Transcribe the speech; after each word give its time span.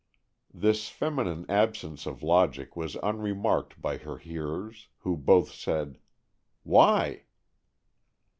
This 0.51 0.89
feminine 0.89 1.45
absence 1.47 2.07
of 2.07 2.23
logic 2.23 2.75
was 2.75 2.97
unremarked 3.03 3.79
by 3.79 3.97
her 3.97 4.17
hearers, 4.17 4.87
who 5.01 5.15
both 5.15 5.51
said, 5.51 5.99
"Why?" 6.63 7.25